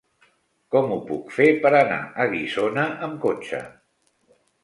[0.75, 3.61] Com ho puc fer per anar a Guissona amb cotxe?